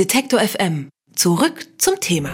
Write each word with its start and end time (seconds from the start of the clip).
Detektor 0.00 0.40
FM. 0.40 0.88
Zurück 1.14 1.66
zum 1.76 2.00
Thema. 2.00 2.30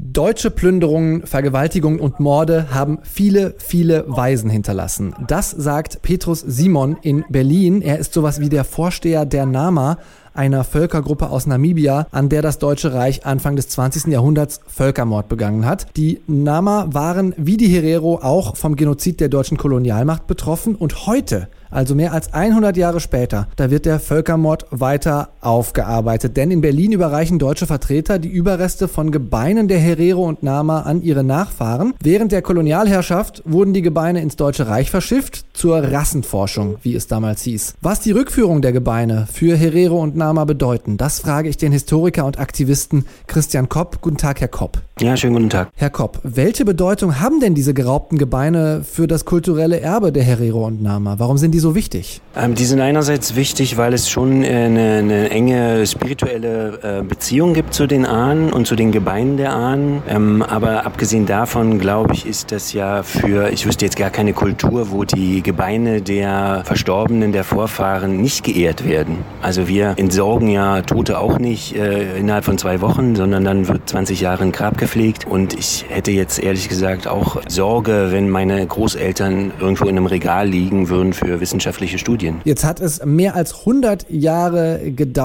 Deutsche 0.00 0.52
Plünderungen, 0.52 1.26
Vergewaltigungen 1.26 1.98
und 1.98 2.20
Morde 2.20 2.72
haben 2.72 3.00
viele, 3.02 3.56
viele 3.58 4.04
Waisen 4.06 4.50
hinterlassen. 4.50 5.16
Das 5.26 5.50
sagt 5.50 6.00
Petrus 6.02 6.44
Simon 6.46 6.96
in 7.02 7.24
Berlin. 7.28 7.82
Er 7.82 7.98
ist 7.98 8.12
sowas 8.12 8.38
wie 8.38 8.48
der 8.48 8.62
Vorsteher 8.62 9.26
der 9.26 9.46
NAMA, 9.46 9.98
einer 10.32 10.62
Völkergruppe 10.62 11.30
aus 11.30 11.48
Namibia, 11.48 12.06
an 12.12 12.28
der 12.28 12.42
das 12.42 12.60
Deutsche 12.60 12.94
Reich 12.94 13.26
Anfang 13.26 13.56
des 13.56 13.68
20. 13.70 14.12
Jahrhunderts 14.12 14.60
Völkermord 14.68 15.28
begangen 15.28 15.66
hat. 15.66 15.88
Die 15.96 16.20
Nama 16.28 16.86
waren 16.92 17.34
wie 17.36 17.56
die 17.56 17.66
Herero 17.66 18.20
auch 18.22 18.54
vom 18.54 18.76
Genozid 18.76 19.18
der 19.18 19.28
deutschen 19.28 19.56
Kolonialmacht 19.56 20.28
betroffen 20.28 20.76
und 20.76 21.08
heute 21.08 21.48
also 21.74 21.96
mehr 21.96 22.12
als 22.12 22.32
100 22.32 22.76
Jahre 22.76 23.00
später, 23.00 23.48
da 23.56 23.68
wird 23.68 23.84
der 23.84 23.98
Völkermord 23.98 24.66
weiter 24.70 25.30
aufgearbeitet. 25.44 26.36
Denn 26.36 26.50
in 26.50 26.60
Berlin 26.60 26.92
überreichen 26.92 27.38
deutsche 27.38 27.66
Vertreter 27.66 28.18
die 28.18 28.28
Überreste 28.28 28.88
von 28.88 29.10
Gebeinen 29.10 29.68
der 29.68 29.78
Herero 29.78 30.24
und 30.24 30.42
Nama 30.42 30.80
an 30.82 31.02
ihre 31.02 31.24
Nachfahren. 31.24 31.94
Während 32.02 32.32
der 32.32 32.42
Kolonialherrschaft 32.42 33.42
wurden 33.44 33.74
die 33.74 33.82
Gebeine 33.82 34.20
ins 34.20 34.36
Deutsche 34.36 34.66
Reich 34.66 34.90
verschifft 34.90 35.44
zur 35.52 35.78
Rassenforschung, 35.78 36.76
wie 36.82 36.94
es 36.94 37.06
damals 37.06 37.42
hieß. 37.42 37.74
Was 37.80 38.00
die 38.00 38.12
Rückführung 38.12 38.62
der 38.62 38.72
Gebeine 38.72 39.26
für 39.32 39.56
Herero 39.56 40.02
und 40.02 40.16
Nama 40.16 40.44
bedeuten, 40.44 40.96
das 40.96 41.20
frage 41.20 41.48
ich 41.48 41.56
den 41.56 41.72
Historiker 41.72 42.24
und 42.24 42.38
Aktivisten 42.38 43.04
Christian 43.26 43.68
Kopp. 43.68 44.00
Guten 44.00 44.16
Tag, 44.16 44.40
Herr 44.40 44.48
Kopp. 44.48 44.78
Ja, 45.00 45.16
schönen 45.16 45.34
guten 45.34 45.50
Tag. 45.50 45.70
Herr 45.74 45.90
Kopp, 45.90 46.20
welche 46.22 46.64
Bedeutung 46.64 47.20
haben 47.20 47.40
denn 47.40 47.54
diese 47.54 47.74
geraubten 47.74 48.16
Gebeine 48.16 48.84
für 48.84 49.06
das 49.06 49.24
kulturelle 49.24 49.80
Erbe 49.80 50.12
der 50.12 50.22
Herero 50.22 50.66
und 50.66 50.82
Nama? 50.82 51.18
Warum 51.18 51.36
sind 51.36 51.52
die 51.52 51.58
so 51.58 51.74
wichtig? 51.74 52.20
Ähm, 52.36 52.54
die 52.54 52.64
sind 52.64 52.80
einerseits 52.80 53.34
wichtig, 53.34 53.76
weil 53.76 53.92
es 53.92 54.08
schon 54.08 54.44
eine, 54.44 54.98
eine 54.98 55.30
enge 55.34 55.84
spirituelle 55.84 56.78
äh, 57.00 57.02
Beziehung 57.02 57.54
gibt 57.54 57.74
zu 57.74 57.88
den 57.88 58.06
Ahnen 58.06 58.52
und 58.52 58.68
zu 58.68 58.76
den 58.76 58.92
Gebeinen 58.92 59.36
der 59.36 59.52
Ahnen. 59.52 60.00
Ähm, 60.08 60.42
aber 60.42 60.86
abgesehen 60.86 61.26
davon, 61.26 61.80
glaube 61.80 62.14
ich, 62.14 62.24
ist 62.24 62.52
das 62.52 62.72
ja 62.72 63.02
für, 63.02 63.50
ich 63.50 63.66
wüsste 63.66 63.84
jetzt 63.84 63.96
gar 63.96 64.10
keine 64.10 64.32
Kultur, 64.32 64.92
wo 64.92 65.02
die 65.02 65.42
Gebeine 65.42 66.00
der 66.02 66.62
Verstorbenen, 66.64 67.32
der 67.32 67.42
Vorfahren 67.42 68.20
nicht 68.20 68.44
geehrt 68.44 68.88
werden. 68.88 69.18
Also 69.42 69.66
wir 69.66 69.94
entsorgen 69.96 70.48
ja 70.48 70.82
Tote 70.82 71.18
auch 71.18 71.40
nicht 71.40 71.74
äh, 71.74 72.16
innerhalb 72.16 72.44
von 72.44 72.56
zwei 72.56 72.80
Wochen, 72.80 73.16
sondern 73.16 73.44
dann 73.44 73.66
wird 73.66 73.88
20 73.88 74.20
Jahre 74.20 74.44
ein 74.44 74.52
Grab 74.52 74.78
gepflegt. 74.78 75.26
Und 75.26 75.54
ich 75.54 75.84
hätte 75.88 76.12
jetzt 76.12 76.40
ehrlich 76.40 76.68
gesagt 76.68 77.08
auch 77.08 77.42
Sorge, 77.48 78.08
wenn 78.10 78.30
meine 78.30 78.64
Großeltern 78.64 79.50
irgendwo 79.58 79.86
in 79.86 79.96
einem 79.96 80.06
Regal 80.06 80.46
liegen 80.46 80.88
würden 80.88 81.12
für 81.12 81.40
wissenschaftliche 81.40 81.98
Studien. 81.98 82.40
Jetzt 82.44 82.64
hat 82.64 82.80
es 82.80 83.04
mehr 83.04 83.34
als 83.34 83.58
100 83.60 84.06
Jahre 84.08 84.92
gedauert 84.94 85.23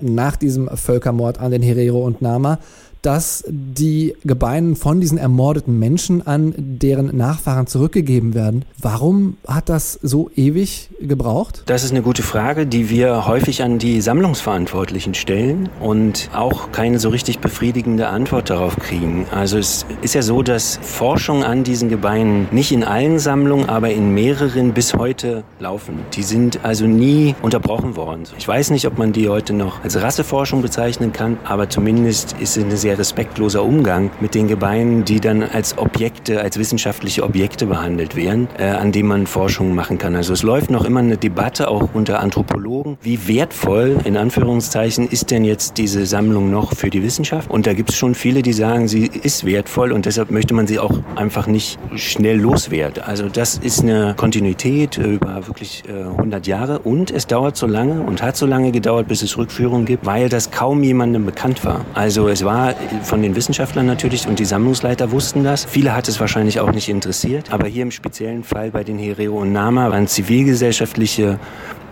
nach 0.00 0.36
diesem 0.36 0.68
Völkermord 0.68 1.40
an 1.40 1.50
den 1.50 1.62
Herero 1.62 2.04
und 2.04 2.22
Nama 2.22 2.58
dass 3.02 3.44
die 3.48 4.14
Gebeine 4.24 4.76
von 4.76 5.00
diesen 5.00 5.18
ermordeten 5.18 5.78
Menschen 5.78 6.26
an 6.26 6.54
deren 6.56 7.16
Nachfahren 7.16 7.66
zurückgegeben 7.66 8.34
werden. 8.34 8.64
Warum 8.78 9.36
hat 9.46 9.68
das 9.68 9.98
so 10.02 10.30
ewig 10.36 10.90
gebraucht? 11.00 11.62
Das 11.66 11.84
ist 11.84 11.90
eine 11.90 12.02
gute 12.02 12.22
Frage, 12.22 12.66
die 12.66 12.90
wir 12.90 13.26
häufig 13.26 13.62
an 13.62 13.78
die 13.78 14.00
Sammlungsverantwortlichen 14.00 15.14
stellen 15.14 15.68
und 15.80 16.30
auch 16.34 16.72
keine 16.72 16.98
so 16.98 17.08
richtig 17.08 17.38
befriedigende 17.38 18.08
Antwort 18.08 18.50
darauf 18.50 18.76
kriegen. 18.76 19.26
Also 19.30 19.58
es 19.58 19.86
ist 20.02 20.14
ja 20.14 20.22
so, 20.22 20.42
dass 20.42 20.78
Forschung 20.82 21.44
an 21.44 21.64
diesen 21.64 21.88
Gebeinen 21.88 22.48
nicht 22.50 22.72
in 22.72 22.84
allen 22.84 23.18
Sammlungen, 23.18 23.68
aber 23.68 23.90
in 23.90 24.14
mehreren 24.14 24.72
bis 24.72 24.94
heute 24.94 25.44
laufen. 25.58 26.00
Die 26.14 26.22
sind 26.22 26.64
also 26.64 26.86
nie 26.86 27.34
unterbrochen 27.42 27.96
worden. 27.96 28.24
Ich 28.38 28.46
weiß 28.46 28.70
nicht, 28.70 28.86
ob 28.86 28.98
man 28.98 29.12
die 29.12 29.28
heute 29.28 29.52
noch 29.52 29.82
als 29.82 30.00
Rasseforschung 30.00 30.62
bezeichnen 30.62 31.12
kann, 31.12 31.38
aber 31.44 31.68
zumindest 31.68 32.34
ist 32.40 32.56
es 32.56 32.64
eine 32.64 32.76
sehr 32.76 32.89
sehr 32.90 32.98
respektloser 32.98 33.62
Umgang 33.62 34.10
mit 34.20 34.34
den 34.34 34.48
Gebeinen, 34.48 35.04
die 35.04 35.20
dann 35.20 35.44
als 35.44 35.78
Objekte, 35.78 36.40
als 36.40 36.58
wissenschaftliche 36.58 37.22
Objekte 37.22 37.66
behandelt 37.66 38.16
werden, 38.16 38.48
äh, 38.58 38.64
an 38.64 38.90
denen 38.90 39.08
man 39.08 39.26
Forschung 39.28 39.76
machen 39.76 39.96
kann. 39.96 40.16
Also 40.16 40.32
es 40.32 40.42
läuft 40.42 40.72
noch 40.72 40.84
immer 40.84 40.98
eine 40.98 41.16
Debatte 41.16 41.68
auch 41.68 41.90
unter 41.94 42.18
Anthropologen, 42.18 42.98
wie 43.00 43.28
wertvoll 43.28 43.98
in 44.04 44.16
Anführungszeichen 44.16 45.06
ist 45.06 45.30
denn 45.30 45.44
jetzt 45.44 45.78
diese 45.78 46.04
Sammlung 46.04 46.50
noch 46.50 46.74
für 46.74 46.90
die 46.90 47.04
Wissenschaft? 47.04 47.48
Und 47.48 47.68
da 47.68 47.74
gibt 47.74 47.90
es 47.90 47.96
schon 47.96 48.16
viele, 48.16 48.42
die 48.42 48.52
sagen, 48.52 48.88
sie 48.88 49.06
ist 49.06 49.46
wertvoll 49.46 49.92
und 49.92 50.06
deshalb 50.06 50.32
möchte 50.32 50.52
man 50.52 50.66
sie 50.66 50.80
auch 50.80 50.98
einfach 51.14 51.46
nicht 51.46 51.78
schnell 51.94 52.40
loswerden. 52.40 53.04
Also 53.04 53.28
das 53.28 53.56
ist 53.56 53.82
eine 53.82 54.14
Kontinuität 54.16 54.98
über 54.98 55.46
wirklich 55.46 55.84
äh, 55.88 55.92
100 55.92 56.48
Jahre 56.48 56.80
und 56.80 57.12
es 57.12 57.28
dauert 57.28 57.56
so 57.56 57.68
lange 57.68 58.00
und 58.00 58.20
hat 58.20 58.36
so 58.36 58.46
lange 58.46 58.72
gedauert, 58.72 59.06
bis 59.06 59.22
es 59.22 59.38
Rückführungen 59.38 59.86
gibt, 59.86 60.04
weil 60.06 60.28
das 60.28 60.50
kaum 60.50 60.82
jemandem 60.82 61.24
bekannt 61.24 61.64
war. 61.64 61.84
Also 61.94 62.26
es 62.28 62.44
war 62.44 62.74
von 63.02 63.22
den 63.22 63.36
Wissenschaftlern 63.36 63.86
natürlich 63.86 64.26
und 64.26 64.38
die 64.38 64.44
Sammlungsleiter 64.44 65.10
wussten 65.10 65.44
das. 65.44 65.64
Viele 65.64 65.94
hat 65.94 66.08
es 66.08 66.20
wahrscheinlich 66.20 66.60
auch 66.60 66.72
nicht 66.72 66.88
interessiert. 66.88 67.52
Aber 67.52 67.66
hier 67.66 67.82
im 67.82 67.90
speziellen 67.90 68.44
Fall 68.44 68.70
bei 68.70 68.84
den 68.84 68.98
Herero 68.98 69.38
und 69.38 69.52
Nama 69.52 69.90
waren 69.90 70.06
zivilgesellschaftliche 70.06 71.38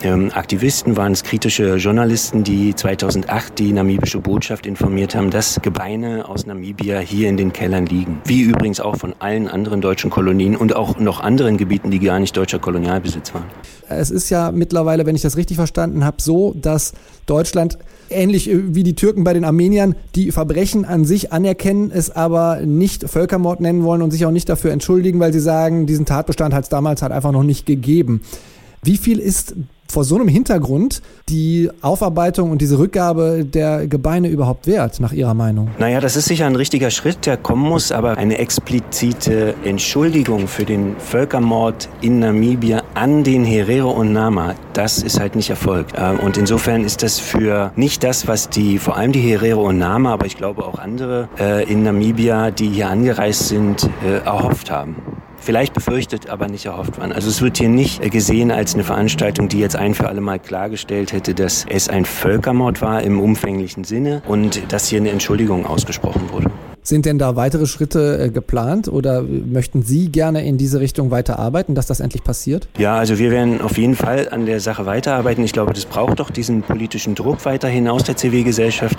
ähm, 0.03 0.31
Aktivisten, 0.33 0.97
waren 0.97 1.13
es 1.13 1.23
kritische 1.23 1.77
Journalisten, 1.77 2.45
die 2.45 2.75
2008 2.75 3.59
die 3.59 3.73
namibische 3.73 4.19
Botschaft 4.21 4.67
informiert 4.67 5.15
haben, 5.15 5.31
dass 5.31 5.61
Gebeine 5.61 6.29
aus 6.29 6.47
Namibia 6.47 6.99
hier 7.01 7.29
in 7.29 7.37
den 7.37 7.53
Kellern 7.53 7.87
liegen. 7.87 8.21
Wie 8.25 8.43
übrigens 8.43 8.81
auch 8.81 8.97
von 8.97 9.15
allen 9.19 9.49
anderen 9.49 9.81
deutschen 9.81 10.11
Kolonien 10.11 10.57
und 10.57 10.75
auch 10.77 10.99
noch 10.99 11.21
anderen 11.21 11.57
Gebieten, 11.57 11.91
die 11.91 11.99
gar 11.99 12.19
nicht 12.21 12.37
deutscher 12.37 12.59
Kolonialbesitz 12.59 13.35
waren. 13.35 13.47
Es 13.89 14.11
ist 14.11 14.31
ja 14.31 14.53
mittlerweile, 14.53 15.07
wenn 15.07 15.17
ich 15.17 15.23
das 15.23 15.37
richtig 15.37 15.57
verstanden 15.57 16.05
habe, 16.05 16.21
so, 16.21 16.55
dass 16.55 16.93
Deutschland 17.27 17.79
ähnlich 18.11 18.51
wie 18.53 18.83
die 18.83 18.95
Türken 18.95 19.25
bei 19.25 19.33
den 19.33 19.45
Armeniern 19.45 19.95
die 20.15 20.31
Verbrechen 20.31 20.85
an 20.85 21.05
sich 21.05 21.33
anerkennen, 21.33 21.91
es 21.93 22.11
aber 22.11 22.61
nicht 22.61 23.09
Völkermord 23.09 23.61
nennen 23.61 23.83
wollen 23.85 24.03
und 24.03 24.11
sich 24.11 24.25
auch 24.27 24.31
nicht 24.31 24.49
dafür 24.49 24.73
entschuldigen, 24.73 25.21
weil 25.21 25.33
sie 25.33 25.41
sagen, 25.41 25.87
diesen 25.87 26.07
Tatbestand 26.07 26.55
hat 26.55 26.65
es 26.65 26.69
damals 26.69 27.03
halt 27.03 27.13
einfach 27.13 27.33
noch 27.33 27.43
nicht 27.43 27.67
gegeben. 27.67 28.23
Wie 28.83 28.97
viel 28.97 29.19
ist 29.19 29.55
vor 29.91 30.05
so 30.05 30.17
einem 30.17 30.29
Hintergrund 30.29 31.03
die 31.29 31.71
Aufarbeitung 31.81 32.51
und 32.51 32.61
diese 32.61 32.79
Rückgabe 32.79 33.45
der 33.45 33.87
Gebeine 33.87 34.29
überhaupt 34.29 34.67
wert, 34.67 35.01
nach 35.01 35.13
Ihrer 35.13 35.35
Meinung? 35.35 35.71
Naja, 35.79 36.01
das 36.01 36.17
ist 36.17 36.27
sicher 36.27 36.47
ein 36.47 36.57
richtiger 36.57 36.91
Schritt, 36.91 37.27
der 37.27 37.37
kommen 37.37 37.63
muss, 37.63 37.93
aber 37.93 38.17
eine 38.19 38.39
explizite 38.39 39.55
Entschuldigung 39.65 40.49
für 40.49 40.65
den 40.65 40.97
Völkermord 40.99 41.89
in 42.01 42.19
Namibia 42.19 42.83
an 42.95 43.25
den 43.25 43.45
Herero 43.45 43.91
und 43.91 44.13
Nama, 44.13 44.55
das 44.73 45.03
ist 45.03 45.21
halt 45.21 45.37
nicht 45.37 45.51
erfolgt. 45.51 45.95
Ähm, 45.97 46.19
und 46.21 46.37
insofern 46.37 46.85
ist 46.85 47.03
das 47.03 47.19
für 47.19 47.73
nicht 47.77 48.05
das, 48.05 48.27
was 48.27 48.49
die, 48.49 48.79
vor 48.79 48.97
allem 48.97 49.13
die 49.13 49.21
Herero 49.21 49.69
und 49.69 49.79
Nama, 49.79 50.13
aber 50.13 50.27
ich 50.27 50.37
glaube 50.37 50.65
auch 50.65 50.79
andere 50.79 51.29
äh, 51.39 51.71
in 51.71 51.83
Namibia, 51.83 52.51
die 52.51 52.69
hier 52.69 52.89
angereist 52.89 53.49
sind, 53.49 53.89
äh, 54.05 54.19
erhofft 54.25 54.71
haben 54.71 54.97
vielleicht 55.41 55.75
befürchtet, 55.75 56.29
aber 56.29 56.49
nicht 56.49 56.67
erhofft 56.67 56.99
waren. 56.99 57.13
Also 57.13 57.29
es 57.29 57.41
wird 57.43 57.59
hier 57.59 57.69
nicht 57.69 58.03
gesehen 58.11 58.51
als 58.51 58.75
eine 58.75 58.85
Veranstaltung, 58.85 59.49
die 59.49 59.59
jetzt 59.59 59.77
ein 59.77 59.95
für 59.95 60.09
alle 60.09 60.21
Mal 60.21 60.39
klargestellt 60.39 61.13
hätte, 61.13 61.35
dass 61.35 61.65
es 61.69 61.89
ein 61.89 62.05
Völkermord 62.05 62.83
war 62.83 63.03
im 63.03 63.21
umfänglichen 63.21 63.85
Sinne 63.85 64.23
und 64.27 64.73
dass 64.73 64.89
hier 64.89 65.01
eine 65.01 65.11
Entschuldigung 65.11 65.67
ausgesprochen 65.67 66.31
wurde. 66.33 66.51
Sind 66.89 67.05
denn 67.05 67.19
da 67.19 67.37
weitere 67.37 67.67
Schritte 67.67 68.19
äh, 68.19 68.31
geplant 68.31 68.89
oder 68.89 69.23
möchten 69.23 69.83
Sie 69.83 70.11
gerne 70.11 70.47
in 70.47 70.57
diese 70.57 70.81
Richtung 70.81 71.11
weiterarbeiten, 71.11 71.75
dass 71.75 71.87
das 71.87 72.01
endlich 72.01 72.25
passiert? 72.25 72.67
Ja, 72.79 72.97
also 72.97 73.19
wir 73.19 73.31
werden 73.31 73.61
auf 73.61 73.77
jeden 73.77 73.95
Fall 73.95 74.31
an 74.31 74.47
der 74.47 74.59
Sache 74.61 74.87
weiterarbeiten. 74.87 75.45
Ich 75.45 75.53
glaube, 75.53 75.75
das 75.75 75.85
braucht 75.85 76.19
doch 76.19 76.31
diesen 76.31 76.63
politischen 76.63 77.15
Druck 77.15 77.45
weiterhin 77.45 77.89
aus 77.89 78.05
der 78.05 78.17
Zivilgesellschaft 78.17 78.97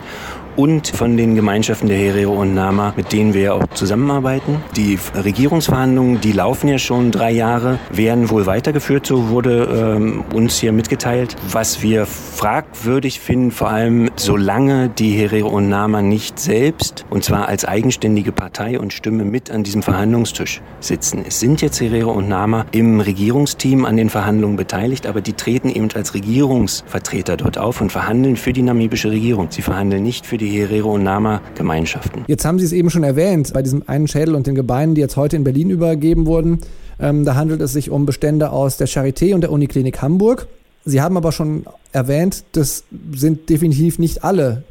und 0.60 0.90
von 0.90 1.16
den 1.16 1.36
Gemeinschaften 1.36 1.88
der 1.88 1.98
Herero 1.98 2.34
und 2.34 2.54
Nama, 2.54 2.94
mit 2.98 3.14
denen 3.14 3.34
wir 3.34 3.56
auch 3.56 3.66
zusammenarbeiten. 3.76 4.58
Die 4.76 5.00
Regierungsverhandlungen, 5.16 6.20
die 6.20 6.34
laufen 6.34 6.68
ja 6.68 6.78
schon 6.78 7.12
drei 7.12 7.32
Jahre, 7.32 7.80
werden 7.92 8.30
wohl 8.30 8.46
weitergeführt, 8.46 9.06
so 9.06 9.30
wurde 9.30 9.96
ähm, 9.96 10.26
uns 10.34 10.60
hier 10.60 10.74
mitgeteilt. 10.74 11.38
Was 11.50 11.82
wir 11.82 12.06
fragwürdig 12.06 13.22
finden, 13.22 13.52
vor 13.52 13.70
allem 13.70 14.10
solange 14.18 14.90
die 14.90 15.12
Herero 15.12 15.48
und 15.48 15.70
Nama 15.70 16.02
nicht 16.02 16.38
selbst, 16.40 17.06
und 17.10 17.24
zwar 17.24 17.48
als 17.48 17.64
eigenständige 17.64 18.34
Partei 18.34 18.78
und 18.82 18.92
Stimme 18.92 19.24
mit 19.24 19.52
an 19.52 19.64
diesem 19.64 19.82
Verhandlungstisch 19.82 20.62
sitzen. 20.82 21.24
Es 21.26 21.40
sind 21.40 21.62
jetzt 21.62 21.80
Herero 21.80 22.12
und 22.12 22.28
Nama 22.28 22.66
im 22.72 23.00
Regierungsteam 23.00 23.86
an 23.86 23.96
den 23.96 24.10
Verhandlungen 24.10 24.58
beteiligt, 24.58 25.08
aber 25.08 25.22
die 25.22 25.34
treten 25.34 25.70
eben 25.70 25.88
als 25.96 26.14
Regierungsvertreter 26.14 27.38
dort 27.38 27.58
auf 27.58 27.80
und 27.80 27.94
verhandeln 27.94 28.36
für 28.36 28.52
die 28.52 28.62
namibische 28.62 29.10
Regierung. 29.10 29.48
Sie 29.52 29.62
verhandeln 29.62 30.04
nicht 30.04 30.26
für 30.26 30.38
die 30.38 30.49
Herero 30.50 30.94
und 30.94 31.04
Nama 31.04 31.42
Gemeinschaften. 31.56 32.26
Jetzt 32.28 32.46
haben 32.46 32.60
Sie 32.60 32.66
es 32.66 32.74
eben 32.74 32.90
schon 32.90 33.04
erwähnt, 33.04 33.54
bei 33.54 33.62
diesem 33.62 33.84
einen 33.88 34.08
Schädel 34.08 34.36
und 34.36 34.48
den 34.48 34.56
Gebeinen, 34.56 34.96
die 34.96 35.02
jetzt 35.02 35.18
heute 35.18 35.36
in 35.36 35.44
Berlin 35.44 35.70
übergeben 35.70 36.26
wurden. 36.26 36.60
Ähm, 37.00 37.26
da 37.26 37.36
handelt 37.36 37.62
es 37.62 37.74
sich 37.74 37.90
um 37.90 38.06
Bestände 38.06 38.52
aus 38.52 38.78
der 38.78 38.88
Charité 38.88 39.34
und 39.34 39.42
der 39.42 39.52
Uniklinik 39.52 40.02
Hamburg. 40.02 40.48
Sie 40.86 41.02
haben 41.02 41.18
aber 41.18 41.32
schon 41.32 41.66
erwähnt, 41.92 42.44
das 42.54 42.84
sind 43.14 43.50
definitiv 43.50 44.00
nicht 44.00 44.24
alle 44.24 44.64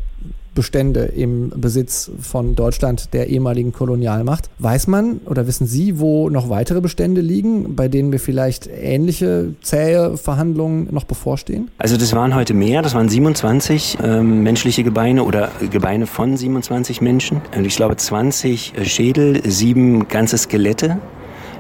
Bestände 0.58 1.05
im 1.05 1.50
Besitz 1.50 2.10
von 2.20 2.56
Deutschland, 2.56 3.14
der 3.14 3.28
ehemaligen 3.28 3.72
Kolonialmacht. 3.72 4.50
Weiß 4.58 4.88
man 4.88 5.20
oder 5.25 5.46
wissen 5.46 5.69
Sie, 5.69 6.00
wo 6.00 6.31
noch 6.31 6.50
weitere 6.50 6.81
Bestände 6.81 7.20
liegen, 7.20 7.76
bei 7.76 7.87
denen 7.87 8.10
wir 8.10 8.19
vielleicht 8.19 8.66
ähnliche 8.66 9.55
zähe 9.62 10.16
Verhandlungen 10.16 10.88
noch 10.90 11.05
bevorstehen? 11.05 11.70
Also 11.78 11.96
das 11.96 12.12
waren 12.12 12.34
heute 12.34 12.55
mehr, 12.55 12.82
das 12.82 12.93
waren 12.96 13.08
27 13.08 13.99
ähm, 14.02 14.43
menschliche 14.43 14.82
Gebeine 14.82 15.22
oder 15.22 15.52
Gebeine 15.70 16.08
von 16.08 16.37
27 16.37 17.00
Menschen. 17.02 17.40
Und 17.56 17.64
ich 17.64 17.76
glaube 17.76 17.94
20 17.94 18.72
äh, 18.76 18.84
Schädel, 18.84 19.49
sieben 19.49 20.08
ganze 20.08 20.38
Skelette 20.38 20.99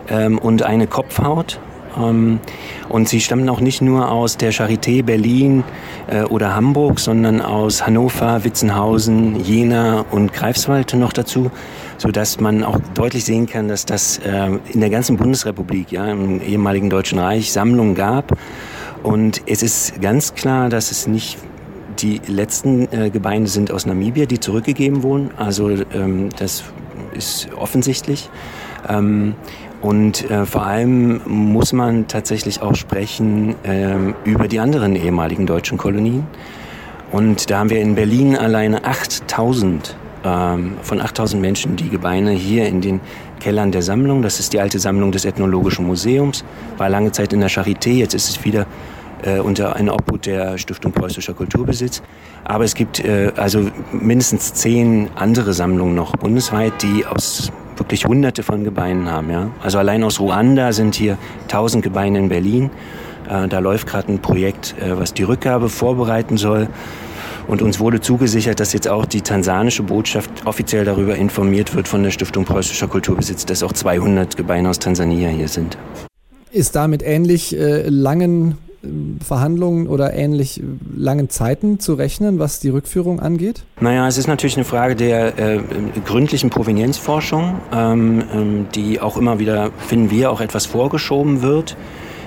ähm, 0.08 0.40
und 0.40 0.64
eine 0.64 0.88
Kopfhaut. 0.88 1.60
Ähm, 1.96 2.40
und 2.88 3.08
sie 3.08 3.20
stammen 3.20 3.48
auch 3.48 3.60
nicht 3.60 3.80
nur 3.80 4.10
aus 4.10 4.36
der 4.36 4.52
Charité 4.52 5.02
Berlin 5.02 5.64
äh, 6.08 6.22
oder 6.22 6.54
Hamburg, 6.54 7.00
sondern 7.00 7.40
aus 7.40 7.86
Hannover, 7.86 8.44
Witzenhausen, 8.44 9.44
Jena 9.44 10.04
und 10.10 10.32
Greifswald 10.32 10.94
noch 10.94 11.12
dazu, 11.12 11.50
so 11.96 12.10
dass 12.10 12.40
man 12.40 12.64
auch 12.64 12.78
deutlich 12.94 13.24
sehen 13.24 13.46
kann, 13.46 13.68
dass 13.68 13.86
das 13.86 14.18
äh, 14.18 14.50
in 14.72 14.80
der 14.80 14.90
ganzen 14.90 15.16
Bundesrepublik, 15.16 15.92
ja, 15.92 16.06
im 16.06 16.40
ehemaligen 16.40 16.90
Deutschen 16.90 17.18
Reich 17.18 17.52
Sammlungen 17.52 17.94
gab. 17.94 18.36
Und 19.02 19.42
es 19.46 19.62
ist 19.62 20.00
ganz 20.00 20.34
klar, 20.34 20.68
dass 20.68 20.90
es 20.90 21.06
nicht 21.06 21.38
die 22.00 22.20
letzten 22.26 22.92
äh, 22.92 23.10
Gebeine 23.10 23.46
sind 23.46 23.72
aus 23.72 23.86
Namibia, 23.86 24.26
die 24.26 24.40
zurückgegeben 24.40 25.02
wurden. 25.02 25.30
Also 25.36 25.70
ähm, 25.70 26.28
das 26.38 26.64
ist 27.12 27.48
offensichtlich. 27.56 28.30
Ähm, 28.88 29.34
und 29.80 30.28
äh, 30.30 30.44
vor 30.44 30.66
allem 30.66 31.20
muss 31.26 31.72
man 31.72 32.08
tatsächlich 32.08 32.62
auch 32.62 32.74
sprechen 32.74 33.54
äh, 33.64 33.96
über 34.24 34.48
die 34.48 34.58
anderen 34.58 34.96
ehemaligen 34.96 35.46
deutschen 35.46 35.78
Kolonien. 35.78 36.26
Und 37.12 37.50
da 37.50 37.60
haben 37.60 37.70
wir 37.70 37.80
in 37.80 37.94
Berlin 37.94 38.36
alleine 38.36 38.84
8000 38.84 39.96
ähm, 40.24 40.74
von 40.82 41.00
8000 41.00 41.40
Menschen 41.40 41.76
die 41.76 41.88
Gebeine 41.88 42.32
hier 42.32 42.66
in 42.66 42.80
den 42.80 43.00
Kellern 43.38 43.70
der 43.70 43.82
Sammlung. 43.82 44.22
Das 44.22 44.40
ist 44.40 44.52
die 44.52 44.60
alte 44.60 44.78
Sammlung 44.78 45.12
des 45.12 45.24
Ethnologischen 45.24 45.86
Museums, 45.86 46.44
war 46.76 46.88
lange 46.88 47.12
Zeit 47.12 47.32
in 47.32 47.40
der 47.40 47.50
Charité, 47.50 47.90
jetzt 47.90 48.14
ist 48.14 48.28
es 48.28 48.44
wieder 48.44 48.66
äh, 49.22 49.38
unter 49.40 49.76
einer 49.76 49.94
Obhut 49.94 50.26
der 50.26 50.58
Stiftung 50.58 50.92
Preußischer 50.92 51.34
Kulturbesitz. 51.34 52.02
Aber 52.44 52.64
es 52.64 52.74
gibt 52.74 53.04
äh, 53.04 53.32
also 53.36 53.70
mindestens 53.92 54.54
zehn 54.54 55.08
andere 55.14 55.52
Sammlungen 55.52 55.94
noch 55.94 56.16
bundesweit, 56.16 56.82
die 56.82 57.04
aus 57.06 57.52
wirklich 57.76 58.04
hunderte 58.04 58.42
von 58.42 58.64
Gebeinen 58.64 59.10
haben. 59.10 59.30
Ja? 59.30 59.50
Also 59.62 59.78
allein 59.78 60.02
aus 60.02 60.20
Ruanda 60.20 60.72
sind 60.72 60.94
hier 60.94 61.16
tausend 61.48 61.82
Gebeine 61.82 62.18
in 62.18 62.28
Berlin. 62.28 62.70
Äh, 63.28 63.48
da 63.48 63.58
läuft 63.58 63.86
gerade 63.86 64.12
ein 64.12 64.20
Projekt, 64.20 64.74
äh, 64.80 64.98
was 64.98 65.14
die 65.14 65.22
Rückgabe 65.22 65.68
vorbereiten 65.68 66.36
soll. 66.36 66.68
Und 67.46 67.62
uns 67.62 67.80
wurde 67.80 68.00
zugesichert, 68.00 68.60
dass 68.60 68.74
jetzt 68.74 68.88
auch 68.88 69.06
die 69.06 69.22
tansanische 69.22 69.82
Botschaft 69.82 70.30
offiziell 70.44 70.84
darüber 70.84 71.16
informiert 71.16 71.74
wird 71.74 71.88
von 71.88 72.02
der 72.02 72.10
Stiftung 72.10 72.44
Preußischer 72.44 72.88
Kulturbesitz, 72.88 73.46
dass 73.46 73.62
auch 73.62 73.72
200 73.72 74.36
Gebeine 74.36 74.68
aus 74.68 74.78
Tansania 74.78 75.30
hier 75.30 75.48
sind. 75.48 75.78
Ist 76.52 76.76
damit 76.76 77.02
ähnlich 77.02 77.56
äh, 77.58 77.88
langen 77.88 78.58
Verhandlungen 79.24 79.88
oder 79.88 80.14
ähnlich 80.14 80.62
langen 80.96 81.28
Zeiten 81.30 81.80
zu 81.80 81.94
rechnen, 81.94 82.38
was 82.38 82.60
die 82.60 82.68
Rückführung 82.68 83.20
angeht? 83.20 83.64
Naja, 83.80 84.06
es 84.06 84.18
ist 84.18 84.28
natürlich 84.28 84.56
eine 84.56 84.64
Frage 84.64 84.94
der 84.94 85.38
äh, 85.38 85.60
gründlichen 86.04 86.50
Provenienzforschung, 86.50 87.60
ähm, 87.72 88.22
ähm, 88.32 88.66
die 88.74 89.00
auch 89.00 89.16
immer 89.16 89.38
wieder, 89.38 89.70
finden 89.78 90.10
wir, 90.10 90.30
auch 90.30 90.40
etwas 90.40 90.66
vorgeschoben 90.66 91.42
wird. 91.42 91.76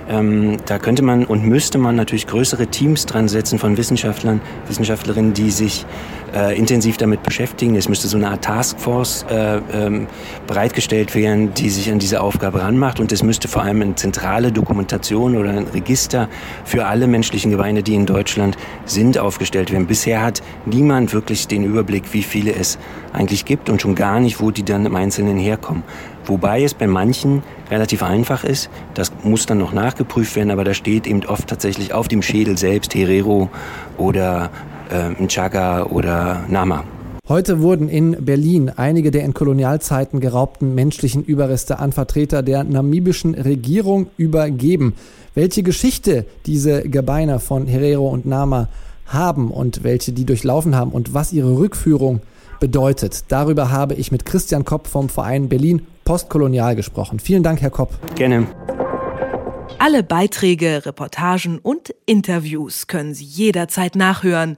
Ähm, 0.10 0.58
da 0.66 0.78
könnte 0.78 1.04
man 1.04 1.26
und 1.26 1.46
müsste 1.46 1.78
man 1.78 1.96
natürlich 1.96 2.28
größere 2.28 2.68
Teams 2.68 3.06
dran 3.06 3.30
setzen 3.30 3.60
von 3.60 3.78
Wissenschaftlern, 3.78 4.42
Wissenschaftlerinnen, 4.68 5.34
die 5.34 5.52
sich 5.52 5.86
äh, 6.34 6.58
intensiv 6.58 6.98
damit 6.98 7.24
beschäftigen. 7.24 7.76
Es 7.76 7.90
müsste 7.90 8.08
so 8.08 8.18
eine 8.18 8.30
Art 8.30 8.44
Taskforce 8.44 9.26
äh, 9.30 9.58
ähm, 9.74 10.08
bereitgestellt 10.48 11.16
werden, 11.16 11.54
die 11.54 11.70
sich 11.70 11.92
an 11.92 12.00
diese 12.00 12.22
Aufgabe 12.22 12.62
ranmacht. 12.62 13.00
Und 13.00 13.12
es 13.12 13.24
müsste 13.24 13.48
vor 13.48 13.64
allem 13.64 13.82
eine 13.82 13.96
zentrale 13.96 14.52
Dokumentation 14.52 15.38
oder 15.38 15.50
ein 15.50 15.68
Register 15.68 16.30
für 16.64 16.86
alle 16.86 17.08
menschlichen 17.08 17.52
Gebeine, 17.52 17.84
die 17.84 17.96
in 17.96 18.06
Deutschland 18.06 18.58
sind, 18.86 19.18
aufgestellt 19.18 19.72
werden. 19.72 19.88
Bisher 19.88 20.22
hat 20.22 20.42
niemand 20.66 21.14
wirklich 21.14 21.48
den 21.48 21.64
Überblick, 21.64 22.14
wie 22.14 22.24
viele 22.24 22.54
es 22.54 22.78
eigentlich 23.14 23.46
gibt 23.46 23.70
und 23.70 23.82
schon 23.82 23.96
gar 23.96 24.20
nicht, 24.20 24.40
wo 24.40 24.52
die 24.52 24.64
dann 24.64 24.86
im 24.86 24.96
Einzelnen 24.96 25.38
herkommen. 25.38 25.84
Wobei 26.26 26.64
es 26.64 26.74
bei 26.74 26.88
manchen 26.88 27.42
relativ 27.70 28.04
einfach 28.04 28.44
ist. 28.44 28.70
Das 28.94 29.12
muss 29.24 29.46
dann 29.48 29.58
noch 29.58 29.74
nachgeprüft 29.74 30.36
werden, 30.36 30.52
aber 30.52 30.64
da 30.64 30.74
steht 30.74 31.08
eben 31.08 31.26
oft 31.26 31.48
tatsächlich 31.48 31.94
auf 31.94 32.08
dem 32.08 32.22
Schädel 32.22 32.58
selbst 32.58 32.94
Herero 32.94 33.50
oder 33.98 34.52
äh, 34.92 35.28
Chaga 35.28 35.84
oder 35.84 36.46
Nama. 36.48 36.84
Heute 37.28 37.62
wurden 37.62 37.88
in 37.88 38.26
Berlin 38.26 38.70
einige 38.76 39.10
der 39.10 39.24
in 39.24 39.34
Kolonialzeiten 39.34 40.20
geraubten 40.20 40.76
menschlichen 40.76 41.24
Überreste 41.24 41.80
an 41.80 41.94
Vertreter 41.94 42.44
der 42.44 42.64
namibischen 42.64 43.36
Regierung 43.36 44.08
übergeben. 44.18 44.96
Welche 45.34 45.64
Geschichte 45.64 46.26
diese 46.46 46.82
Gebeine 46.82 47.40
von 47.40 47.68
Herero 47.68 48.10
und 48.10 48.26
Nama 48.26 48.68
haben 49.06 49.52
und 49.52 49.84
welche 49.84 50.12
die 50.12 50.26
durchlaufen 50.26 50.76
haben 50.76 50.92
und 50.92 51.14
was 51.14 51.32
ihre 51.32 51.58
Rückführung 51.58 52.22
bedeutet. 52.60 53.26
Darüber 53.30 53.72
habe 53.72 53.94
ich 53.96 54.12
mit 54.12 54.26
Christian 54.26 54.66
Kopp 54.66 54.88
vom 54.88 55.10
Verein 55.10 55.48
Berlin 55.48 55.88
Postkolonial 56.04 56.76
gesprochen. 56.76 57.20
Vielen 57.20 57.44
Dank, 57.44 57.62
Herr 57.62 57.70
Kopp. 57.70 57.98
Gerne. 58.16 58.48
Alle 59.80 60.04
Beiträge, 60.04 60.86
Reportagen 60.86 61.60
und 61.60 61.94
Interviews 62.06 62.88
können 62.88 63.14
Sie 63.14 63.26
jederzeit 63.26 63.96
nachhören 63.96 64.58